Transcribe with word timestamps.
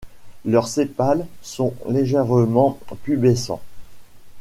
Leurs 0.45 0.67
sépales 0.67 1.27
sont 1.43 1.75
légèrement 1.87 2.79
pubescents. 3.03 3.61